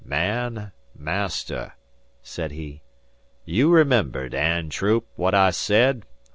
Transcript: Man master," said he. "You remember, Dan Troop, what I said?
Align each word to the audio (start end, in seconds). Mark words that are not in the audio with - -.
Man 0.03 0.71
master," 0.97 1.73
said 2.23 2.53
he. 2.53 2.81
"You 3.45 3.69
remember, 3.69 4.29
Dan 4.29 4.69
Troop, 4.71 5.05
what 5.15 5.35
I 5.35 5.51
said? 5.51 6.07